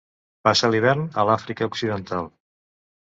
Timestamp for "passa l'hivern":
0.47-1.05